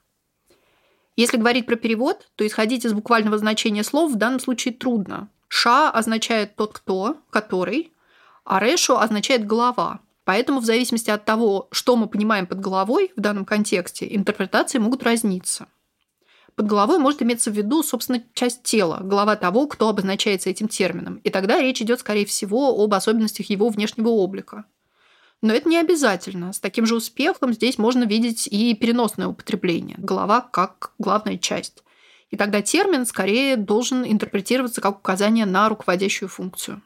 Если 1.17 1.39
говорить 1.39 1.67
про 1.67 1.77
перевод, 1.77 2.29
то 2.37 2.47
исходить 2.47 2.85
из 2.85 2.93
буквального 2.93 3.39
значения 3.39 3.85
слов 3.85 4.12
в 4.12 4.17
данном 4.17 4.41
случае 4.41 4.75
трудно. 4.75 5.29
Ша 5.49 5.91
означает 5.91 6.57
тот, 6.57 6.73
кто, 6.73 7.17
который, 7.31 7.93
а 8.45 8.61
решу 8.61 8.97
означает 8.97 9.47
голова. 9.47 10.01
Поэтому 10.25 10.61
в 10.61 10.65
зависимости 10.65 11.11
от 11.11 11.25
того, 11.25 11.69
что 11.73 11.97
мы 11.97 12.09
понимаем 12.09 12.47
под 12.47 12.61
головой 12.61 13.12
в 13.17 13.21
данном 13.21 13.45
контексте, 13.45 14.07
интерпретации 14.15 14.79
могут 14.79 15.03
разниться. 15.03 15.67
Под 16.54 16.66
головой 16.66 16.99
может 16.99 17.23
иметься 17.23 17.50
в 17.50 17.54
виду, 17.54 17.82
собственно, 17.82 18.23
часть 18.35 18.62
тела, 18.62 19.00
голова 19.02 19.37
того, 19.37 19.66
кто 19.66 19.88
обозначается 19.88 20.50
этим 20.50 20.68
термином. 20.68 21.16
И 21.25 21.30
тогда 21.30 21.61
речь 21.61 21.80
идет, 21.80 22.00
скорее 22.00 22.26
всего, 22.26 22.82
об 22.82 22.92
особенностях 22.92 23.49
его 23.49 23.68
внешнего 23.71 24.09
облика. 24.09 24.64
Но 25.40 25.52
это 25.52 25.68
не 25.68 25.78
обязательно. 25.78 26.52
С 26.52 26.61
таким 26.61 26.87
же 26.87 26.94
успехом 26.94 27.52
здесь 27.52 27.78
можно 27.78 28.04
видеть 28.04 28.47
и 28.47 28.75
переносное 28.75 29.26
употребление. 29.26 29.97
Голова 29.99 30.40
как 30.40 30.92
главная 30.99 31.38
часть. 31.38 31.82
И 32.30 32.37
тогда 32.37 32.62
термин 32.62 33.04
скорее 33.06 33.56
должен 33.56 34.04
интерпретироваться 34.04 34.80
как 34.80 34.99
указание 34.99 35.47
на 35.47 35.68
руководящую 35.68 36.28
функцию. 36.28 36.80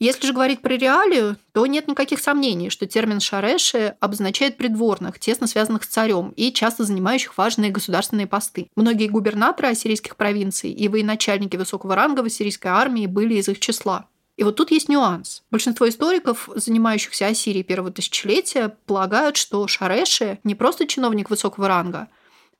Если 0.00 0.28
же 0.28 0.32
говорить 0.32 0.62
про 0.62 0.76
реалию, 0.76 1.36
то 1.52 1.66
нет 1.66 1.88
никаких 1.88 2.20
сомнений, 2.20 2.70
что 2.70 2.86
термин 2.86 3.18
«шареши» 3.18 3.96
обозначает 3.98 4.56
придворных, 4.56 5.18
тесно 5.18 5.48
связанных 5.48 5.82
с 5.82 5.88
царем 5.88 6.32
и 6.36 6.52
часто 6.52 6.84
занимающих 6.84 7.36
важные 7.36 7.72
государственные 7.72 8.28
посты. 8.28 8.70
Многие 8.76 9.08
губернаторы 9.08 9.68
ассирийских 9.68 10.14
провинций 10.14 10.70
и 10.70 10.86
военачальники 10.86 11.56
высокого 11.56 11.96
ранга 11.96 12.20
в 12.20 12.26
ассирийской 12.26 12.70
армии 12.70 13.06
были 13.06 13.34
из 13.34 13.48
их 13.48 13.58
числа. 13.58 14.06
И 14.36 14.44
вот 14.44 14.54
тут 14.54 14.70
есть 14.70 14.88
нюанс. 14.88 15.42
Большинство 15.50 15.88
историков, 15.88 16.48
занимающихся 16.54 17.26
Ассирией 17.26 17.64
первого 17.64 17.90
тысячелетия, 17.90 18.76
полагают, 18.86 19.36
что 19.36 19.66
Шареши 19.66 20.38
не 20.44 20.54
просто 20.54 20.86
чиновник 20.86 21.28
высокого 21.28 21.66
ранга, 21.66 22.06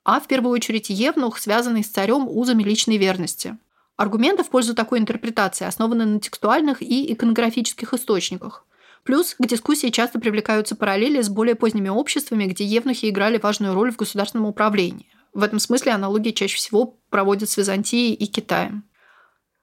а 0.04 0.18
в 0.18 0.26
первую 0.26 0.52
очередь 0.52 0.90
евнух, 0.90 1.38
связанный 1.38 1.84
с 1.84 1.88
царем 1.88 2.26
узами 2.26 2.64
личной 2.64 2.96
верности. 2.96 3.56
Аргументы 3.98 4.44
в 4.44 4.50
пользу 4.50 4.76
такой 4.76 5.00
интерпретации 5.00 5.64
основаны 5.64 6.04
на 6.04 6.20
текстуальных 6.20 6.82
и 6.82 7.12
иконографических 7.12 7.92
источниках. 7.92 8.64
Плюс 9.02 9.34
к 9.36 9.44
дискуссии 9.44 9.88
часто 9.88 10.20
привлекаются 10.20 10.76
параллели 10.76 11.20
с 11.20 11.28
более 11.28 11.56
поздними 11.56 11.88
обществами, 11.88 12.44
где 12.44 12.64
евнухи 12.64 13.10
играли 13.10 13.38
важную 13.38 13.74
роль 13.74 13.90
в 13.90 13.96
государственном 13.96 14.46
управлении. 14.46 15.08
В 15.34 15.42
этом 15.42 15.58
смысле 15.58 15.92
аналогии 15.92 16.30
чаще 16.30 16.58
всего 16.58 16.96
проводят 17.10 17.50
с 17.50 17.56
Византией 17.56 18.14
и 18.14 18.26
Китаем. 18.26 18.84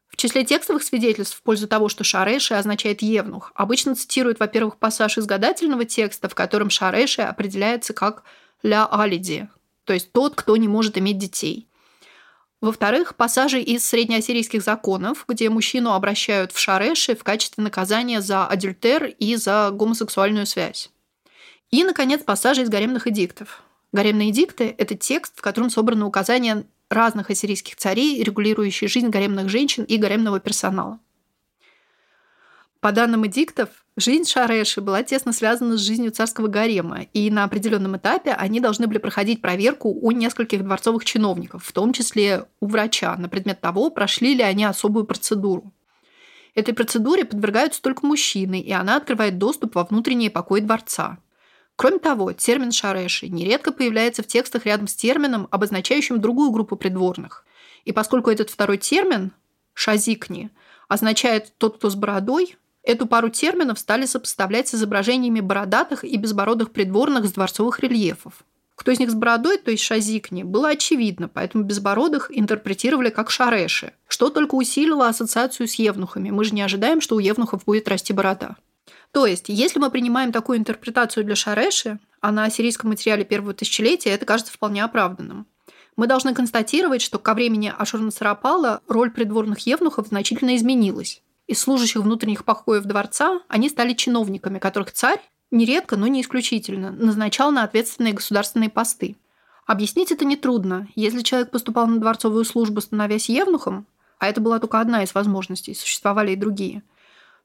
В 0.10 0.18
числе 0.18 0.44
текстовых 0.44 0.84
свидетельств 0.84 1.38
в 1.38 1.42
пользу 1.42 1.70
того, 1.70 1.88
что 1.88 2.04
шареши 2.04 2.56
означает 2.56 3.02
евнух, 3.02 3.54
обычно 3.56 3.96
цитируют, 3.96 4.42
во-первых, 4.42 4.80
пассаж 4.80 5.18
из 5.18 5.26
гадательного 5.28 5.86
текста, 5.86 6.28
в 6.28 6.36
котором 6.36 6.70
шареши 6.70 7.22
определяется 7.22 7.94
как 7.94 8.24
«ля 8.64 8.86
алиди», 8.86 9.48
то 9.86 9.94
есть 9.94 10.12
тот, 10.12 10.36
кто 10.36 10.58
не 10.58 10.68
может 10.68 10.98
иметь 10.98 11.20
детей– 11.20 11.70
во-вторых, 12.66 13.16
пассажи 13.16 13.62
из 13.62 13.86
среднеассирийских 13.86 14.64
законов, 14.64 15.26
где 15.28 15.52
мужчину 15.52 15.92
обращают 15.94 16.52
в 16.52 16.58
шареши 16.58 17.16
в 17.16 17.24
качестве 17.24 17.64
наказания 17.64 18.22
за 18.22 18.48
адюльтер 18.48 19.06
и 19.06 19.36
за 19.36 19.70
гомосексуальную 19.72 20.48
связь. 20.48 20.90
И, 21.70 21.84
наконец, 21.84 22.24
пассажи 22.24 22.64
из 22.64 22.70
гаремных 22.70 23.06
эдиктов. 23.06 23.62
Гаремные 23.92 24.32
эдикты– 24.32 24.74
это 24.80 24.96
текст, 24.96 25.38
в 25.38 25.42
котором 25.44 25.70
собраны 25.70 26.06
указания 26.06 26.66
разных 26.90 27.30
ассирийских 27.30 27.76
царей, 27.76 28.24
регулирующие 28.24 28.88
жизнь 28.88 29.10
гаремных 29.10 29.48
женщин 29.48 29.84
и 29.84 29.98
гаремного 29.98 30.40
персонала. 30.40 31.00
По 32.80 32.92
данным 32.92 33.28
эдиктов, 33.28 33.85
жизнь 33.98 34.30
Шареши 34.30 34.82
была 34.82 35.04
тесно 35.04 35.32
связана 35.32 35.78
с 35.78 35.82
жизнью 35.82 36.12
царского 36.12 36.48
гарема, 36.48 37.04
и 37.14 37.30
на 37.32 37.44
определенном 37.44 37.98
этапе 37.98 38.32
они 38.32 38.60
должны 38.60 38.88
были 38.88 38.98
проходить 38.98 39.42
проверку 39.42 39.90
у 39.90 40.12
нескольких 40.12 40.64
дворцовых 40.64 41.06
чиновников, 41.06 41.64
в 41.66 41.72
том 41.72 41.94
числе 41.94 42.46
у 42.60 42.68
врача, 42.68 43.16
на 43.16 43.30
предмет 43.30 43.62
того, 43.62 43.90
прошли 43.90 44.36
ли 44.36 44.44
они 44.44 44.66
особую 44.66 45.06
процедуру. 45.06 45.72
Этой 46.56 46.74
процедуре 46.74 47.26
подвергаются 47.26 47.82
только 47.82 48.06
мужчины, 48.06 48.62
и 48.62 48.72
она 48.72 48.98
открывает 48.98 49.38
доступ 49.38 49.76
во 49.76 49.84
внутренние 49.84 50.30
покои 50.30 50.62
дворца. 50.62 51.18
Кроме 51.76 52.00
того, 52.00 52.32
термин 52.32 52.72
«шареши» 52.72 53.28
нередко 53.28 53.74
появляется 53.74 54.24
в 54.24 54.28
текстах 54.28 54.66
рядом 54.66 54.88
с 54.88 54.96
термином, 54.96 55.50
обозначающим 55.52 56.22
другую 56.22 56.52
группу 56.52 56.78
придворных. 56.78 57.46
И 57.84 57.92
поскольку 57.92 58.30
этот 58.30 58.50
второй 58.50 58.78
термин 58.78 59.34
«шазикни» 59.74 60.50
означает 60.88 61.54
«тот, 61.58 61.78
кто 61.78 61.90
с 61.90 61.96
бородой», 61.96 62.56
Эту 62.86 63.08
пару 63.08 63.30
терминов 63.30 63.80
стали 63.80 64.06
сопоставлять 64.06 64.68
с 64.68 64.76
изображениями 64.76 65.40
бородатых 65.40 66.04
и 66.04 66.18
безбородых 66.18 66.72
придворных 66.72 67.26
с 67.26 67.32
дворцовых 67.32 67.80
рельефов. 67.80 68.46
Кто 68.76 68.92
из 68.92 69.00
них 69.00 69.10
с 69.10 69.16
бородой, 69.16 69.58
то 69.58 69.72
есть 69.72 69.84
шазикни, 69.84 70.44
было 70.44 70.70
очевидно, 70.70 71.28
поэтому 71.28 71.64
безбородых 71.64 72.30
интерпретировали 72.30 73.10
как 73.10 73.32
шареши, 73.32 73.94
что 74.08 74.30
только 74.30 74.54
усилило 74.54 75.08
ассоциацию 75.08 75.68
с 75.68 75.76
евнухами. 75.76 76.30
Мы 76.30 76.44
же 76.44 76.54
не 76.54 76.62
ожидаем, 76.62 77.02
что 77.02 77.16
у 77.16 77.20
евнухов 77.20 77.66
будет 77.66 77.88
расти 77.88 78.14
борода. 78.14 78.56
То 79.12 79.26
есть, 79.26 79.46
если 79.48 79.80
мы 79.80 79.90
принимаем 79.90 80.32
такую 80.32 80.60
интерпретацию 80.60 81.24
для 81.24 81.36
шареши, 81.36 82.00
а 82.22 82.32
на 82.32 82.44
ассирийском 82.44 82.92
материале 82.92 83.26
первого 83.26 83.56
тысячелетия 83.56 84.12
это 84.12 84.28
кажется 84.28 84.54
вполне 84.54 84.84
оправданным, 84.84 85.48
мы 85.96 86.06
должны 86.06 86.36
констатировать, 86.36 87.02
что 87.02 87.18
ко 87.18 87.34
времени 87.34 87.74
Ашурнасарапала 87.76 88.82
роль 88.88 89.10
придворных 89.10 89.60
евнухов 89.60 90.08
значительно 90.08 90.56
изменилась. 90.56 91.24
Из 91.48 91.60
служащих 91.60 92.02
внутренних 92.02 92.44
покоев 92.44 92.86
дворца 92.86 93.42
они 93.48 93.70
стали 93.70 93.94
чиновниками, 93.94 94.58
которых 94.58 94.92
царь, 94.92 95.22
нередко, 95.52 95.96
но 95.96 96.08
не 96.08 96.22
исключительно, 96.22 96.92
назначал 96.92 97.52
на 97.52 97.64
ответственные 97.64 98.14
государственные 98.14 98.70
посты. 98.70 99.16
Объяснить 99.68 100.12
это 100.12 100.26
нетрудно. 100.26 100.88
Если 100.96 101.22
человек 101.22 101.52
поступал 101.52 101.88
на 101.88 102.00
дворцовую 102.00 102.46
службу, 102.46 102.82
становясь 102.82 103.30
евнухом, 103.30 103.86
а 104.20 104.28
это 104.28 104.42
была 104.42 104.60
только 104.60 104.80
одна 104.80 105.04
из 105.04 105.14
возможностей, 105.14 105.76
существовали 105.76 106.32
и 106.32 106.36
другие, 106.36 106.84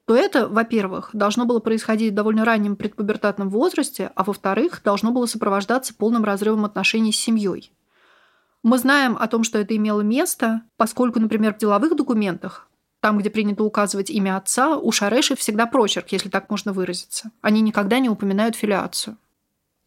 то 0.05 0.15
это, 0.15 0.47
во-первых, 0.47 1.11
должно 1.13 1.45
было 1.45 1.59
происходить 1.59 2.11
в 2.11 2.15
довольно 2.15 2.43
раннем 2.43 2.75
предпубертатном 2.75 3.49
возрасте, 3.49 4.11
а 4.15 4.23
во-вторых, 4.23 4.81
должно 4.83 5.11
было 5.11 5.27
сопровождаться 5.27 5.93
полным 5.93 6.23
разрывом 6.23 6.65
отношений 6.65 7.13
с 7.13 7.17
семьей. 7.17 7.71
Мы 8.63 8.77
знаем 8.77 9.17
о 9.19 9.27
том, 9.27 9.43
что 9.43 9.59
это 9.59 9.75
имело 9.75 10.01
место, 10.01 10.61
поскольку, 10.77 11.19
например, 11.19 11.53
в 11.53 11.57
деловых 11.57 11.95
документах, 11.95 12.67
там, 13.01 13.17
где 13.17 13.29
принято 13.29 13.63
указывать 13.63 14.09
имя 14.09 14.37
отца, 14.37 14.77
у 14.77 14.91
Шареши 14.91 15.35
всегда 15.35 15.65
прочерк, 15.65 16.11
если 16.11 16.29
так 16.29 16.49
можно 16.49 16.71
выразиться. 16.71 17.31
Они 17.41 17.59
никогда 17.61 17.99
не 17.99 18.09
упоминают 18.09 18.55
филиацию. 18.55 19.17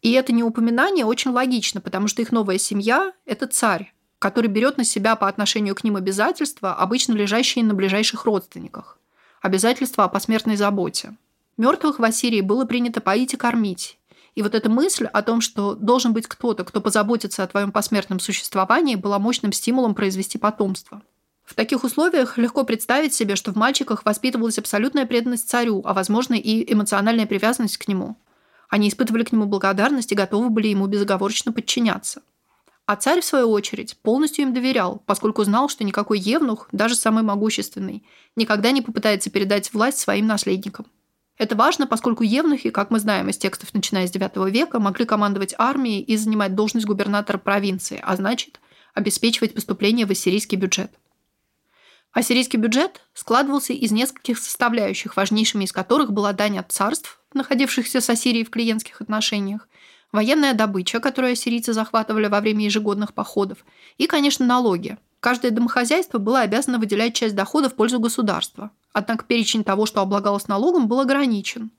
И 0.01 0.11
это 0.11 0.33
неупоминание 0.33 1.05
очень 1.05 1.31
логично, 1.31 1.81
потому 1.81 2.07
что 2.07 2.21
их 2.21 2.31
новая 2.31 2.57
семья– 2.57 3.13
это 3.25 3.47
царь, 3.47 3.93
который 4.19 4.47
берет 4.47 4.77
на 4.77 4.83
себя 4.83 5.15
по 5.15 5.27
отношению 5.29 5.75
к 5.75 5.83
ним 5.83 5.95
обязательства, 5.95 6.75
обычно 6.75 7.13
лежащие 7.13 7.63
на 7.63 7.73
ближайших 7.73 8.25
родственниках. 8.25 8.99
Обязательства 9.41 10.03
о 10.03 10.09
посмертной 10.09 10.57
заботе. 10.57 11.15
Мертвых 11.57 11.99
в 11.99 12.03
Ассирии 12.03 12.41
было 12.41 12.65
принято 12.65 12.99
поить 12.99 13.33
и 13.33 13.37
кормить. 13.37 13.97
И 14.35 14.41
вот 14.41 14.53
эта 14.53 14.69
мысль 14.69 15.05
о 15.05 15.21
том, 15.21 15.39
что 15.39 15.73
должен 15.73 16.11
быть 16.11 16.27
кто-то, 16.27 16.65
кто 16.65 16.81
позаботится 16.81 17.43
о 17.43 17.47
твоем 17.47 17.71
посмертном 17.71 18.19
существовании, 18.19 18.95
была 18.95 19.19
мощным 19.19 19.53
стимулом 19.53 19.95
произвести 19.95 20.37
потомство. 20.37 21.01
В 21.45 21.53
таких 21.53 21.83
условиях 21.83 22.37
легко 22.37 22.63
представить 22.63 23.13
себе, 23.13 23.35
что 23.35 23.53
в 23.53 23.55
мальчиках 23.55 24.03
воспитывалась 24.03 24.57
абсолютная 24.57 25.05
преданность 25.05 25.47
царю, 25.47 25.81
а 25.85 25.93
возможно 25.93 26.33
и 26.33 26.73
эмоциональная 26.73 27.27
привязанность 27.27 27.77
к 27.77 27.87
нему. 27.87 28.17
Они 28.67 28.89
испытывали 28.89 29.23
к 29.23 29.31
нему 29.31 29.45
благодарность 29.45 30.11
и 30.11 30.15
готовы 30.15 30.49
были 30.49 30.69
ему 30.69 30.87
безоговорочно 30.87 31.51
подчиняться. 31.51 32.23
А 32.87 32.95
царь, 32.95 33.21
в 33.21 33.25
свою 33.25 33.49
очередь, 33.49 33.97
полностью 34.01 34.43
им 34.43 34.53
доверял, 34.53 35.01
поскольку 35.05 35.43
знал, 35.43 35.69
что 35.69 35.83
никакой 35.83 36.19
евнух, 36.19 36.67
даже 36.71 36.95
самый 36.95 37.23
могущественный, 37.23 38.03
никогда 38.35 38.71
не 38.71 38.81
попытается 38.81 39.29
передать 39.29 39.71
власть 39.73 39.99
своим 39.99 40.27
наследникам. 40.27 40.87
Это 41.37 41.55
важно, 41.55 41.85
поскольку 41.85 42.23
евнухи, 42.23 42.69
как 42.69 42.91
мы 42.91 42.99
знаем 42.99 43.29
из 43.29 43.37
текстов, 43.37 43.73
начиная 43.73 44.07
с 44.07 44.11
IX 44.11 44.49
века, 44.49 44.79
могли 44.79 45.05
командовать 45.05 45.55
армией 45.57 46.01
и 46.01 46.15
занимать 46.15 46.55
должность 46.55 46.87
губернатора 46.87 47.37
провинции, 47.37 47.99
а 48.01 48.15
значит, 48.15 48.59
обеспечивать 48.93 49.53
поступление 49.53 50.05
в 50.05 50.11
ассирийский 50.11 50.57
бюджет. 50.57 50.91
Ассирийский 52.15 52.57
бюджет 52.57 53.01
складывался 53.13 53.73
из 53.73 53.91
нескольких 53.91 54.39
составляющих, 54.39 55.17
важнейшими 55.17 55.65
из 55.65 55.73
которых 55.73 56.13
была 56.13 56.31
дань 56.31 56.57
от 56.57 56.71
царств, 56.71 57.19
находившихся 57.33 57.99
с 57.99 58.09
Ассирией 58.09 58.45
в 58.45 58.49
клиентских 58.49 59.01
отношениях, 59.01 59.67
военная 60.13 60.53
добыча, 60.53 61.01
которую 61.01 61.33
ассирийцы 61.33 61.73
захватывали 61.73 62.27
во 62.27 62.39
время 62.39 62.63
ежегодных 62.63 63.13
походов, 63.13 63.65
и, 63.97 64.07
конечно, 64.07 64.45
налоги. 64.45 64.97
Каждое 65.19 65.51
домохозяйство 65.51 66.17
было 66.17 66.39
обязано 66.39 66.79
выделять 66.79 67.15
часть 67.15 67.35
дохода 67.35 67.69
в 67.69 67.75
пользу 67.75 67.99
государства. 67.99 68.71
Однако 68.93 69.25
перечень 69.25 69.65
того, 69.65 69.85
что 69.85 69.99
облагалось 69.99 70.47
налогом, 70.47 70.87
был 70.87 71.01
ограничен. 71.01 71.69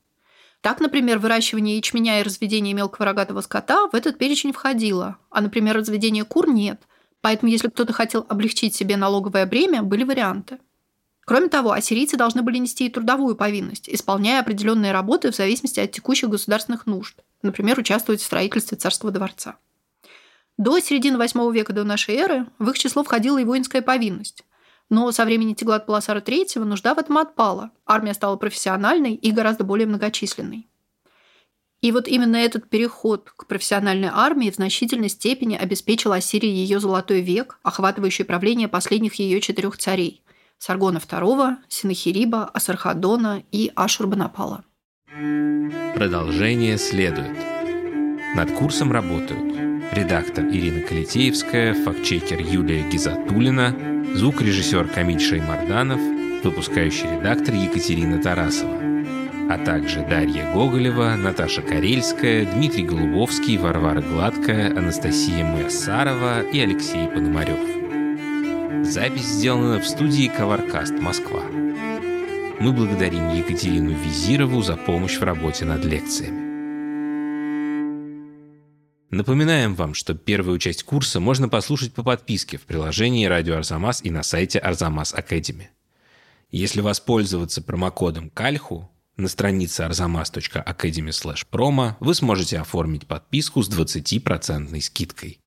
Так, 0.61 0.81
например, 0.81 1.19
выращивание 1.19 1.79
ячменя 1.79 2.21
и 2.21 2.23
разведение 2.23 2.75
мелкого 2.75 3.07
рогатого 3.07 3.41
скота 3.41 3.89
в 3.89 3.95
этот 3.95 4.19
перечень 4.19 4.53
входило, 4.53 5.17
а, 5.31 5.41
например, 5.41 5.77
разведение 5.77 6.25
кур 6.25 6.47
нет– 6.47 6.83
Поэтому, 7.27 7.51
если 7.51 7.67
кто-то 7.67 7.93
хотел 7.93 8.25
облегчить 8.29 8.77
себе 8.77 8.97
налоговое 8.97 9.47
бремя, 9.47 9.83
были 9.83 10.05
варианты. 10.05 10.61
Кроме 11.25 11.49
того, 11.49 11.73
ассирийцы 11.73 12.17
должны 12.17 12.43
были 12.43 12.59
нести 12.59 12.87
и 12.87 12.89
трудовую 12.89 13.35
повинность, 13.35 13.89
исполняя 13.89 14.39
определенные 14.39 14.93
работы 14.93 15.33
в 15.33 15.35
зависимости 15.35 15.81
от 15.81 15.91
текущих 15.91 16.29
государственных 16.29 16.87
нужд, 16.87 17.19
например, 17.43 17.81
участвовать 17.81 18.21
в 18.21 18.25
строительстве 18.25 18.79
царского 18.79 19.11
дворца. 19.11 19.57
До 20.57 20.79
середины 20.79 21.17
VIII 21.17 21.53
века 21.53 21.73
до 21.73 21.83
нашей 21.83 22.15
эры 22.15 22.47
в 22.61 22.71
их 22.71 22.79
число 22.79 23.03
входила 23.03 23.39
и 23.39 23.45
воинская 23.45 23.83
повинность. 23.83 24.45
Но 24.89 25.11
со 25.11 25.25
времени 25.25 25.55
Теглат-Паласара 25.55 26.21
III 26.21 26.63
нужда 26.63 26.95
в 26.95 26.99
этом 27.01 27.19
отпала. 27.19 27.73
Армия 27.87 28.15
стала 28.15 28.37
профессиональной 28.37 29.15
и 29.15 29.33
гораздо 29.33 29.65
более 29.65 29.89
многочисленной. 29.89 30.69
И 31.83 31.93
вот 31.93 32.09
именно 32.09 32.37
этот 32.37 32.69
переход 32.69 33.31
к 33.37 33.47
профессиональной 33.47 34.09
армии 34.13 34.51
в 34.51 34.55
значительной 34.55 35.09
степени 35.09 35.57
обеспечил 35.57 36.13
Ассирии 36.13 36.49
ее 36.49 36.81
золотой 36.81 37.21
век, 37.21 37.59
охватывающий 37.63 38.25
правление 38.25 38.69
последних 38.69 39.15
ее 39.17 39.41
четырех 39.41 39.77
царей– 39.77 40.23
Саргона 40.59 40.99
II, 40.99 41.57
Синахириба, 41.69 42.45
Асархадона 42.47 43.43
и 43.53 43.71
Ашурбанапала. 43.75 44.65
Продолжение 45.95 46.79
следует. 46.79 47.37
Над 48.35 48.53
курсом 48.53 48.93
работают 48.93 49.55
редактор 49.93 50.45
Ирина 50.47 50.81
Калитеевская, 50.81 51.75
фактчекер 51.75 52.41
Юлия 52.41 52.89
Гизатулина, 52.89 53.75
звукорежиссер 54.15 54.89
Камиль 54.89 55.21
Шеймарданов, 55.21 56.01
выпускающий 56.43 57.11
редактор 57.19 57.55
Екатерина 57.55 58.21
Тарасова 58.21 58.96
а 59.49 59.59
также 59.65 60.01
Дарья 60.01 60.53
Гоголева, 60.53 61.15
Наташа 61.17 61.63
Карельская, 61.63 62.45
Дмитрий 62.47 62.85
Голубовский, 62.85 63.57
Варвара 63.59 64.03
Гладкая, 64.03 64.77
Анастасия 64.77 65.45
Муяссарова 65.45 66.43
и 66.43 66.59
Алексей 66.59 67.07
Пономарев. 67.07 67.59
Запись 68.85 69.27
сделана 69.27 69.81
в 69.81 69.87
студии 69.87 70.29
Коваркаст 70.29 70.95
Москва. 70.99 71.43
Мы 72.59 72.73
благодарим 72.73 73.29
Екатерину 73.35 73.91
Визирову 73.91 74.63
за 74.63 74.77
помощь 74.77 75.19
в 75.19 75.23
работе 75.23 75.65
над 75.65 75.85
лекциями. 75.85 76.47
Напоминаем 79.11 79.75
вам, 79.77 79.95
что 79.95 80.15
первую 80.15 80.59
часть 80.59 80.83
курса 80.83 81.21
можно 81.21 81.49
послушать 81.49 81.95
по 81.95 82.03
подписке 82.03 82.59
в 82.59 82.63
приложении 82.63 83.27
«Радио 83.27 83.57
Арзамас» 83.57 84.03
и 84.03 84.11
на 84.11 84.25
сайте 84.25 84.59
Арзамас 84.59 85.15
Академи. 85.15 85.71
Если 86.51 86.81
воспользоваться 86.81 87.63
промокодом 87.63 88.31
«Кальху», 88.31 88.91
на 89.17 89.29
странице 89.29 89.83
arzamas.academy 89.83 91.13
promo 91.51 91.95
вы 92.01 92.15
сможете 92.15 92.59
оформить 92.59 93.07
подписку 93.07 93.63
с 93.63 93.71
20% 93.71 94.81
скидкой. 94.81 95.41